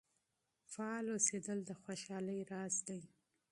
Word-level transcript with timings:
فعال 0.71 1.05
اوسیدل 1.11 1.59
د 1.65 1.71
خوشحالۍ 1.81 2.39
راز 2.51 2.75
دی. 2.87 3.01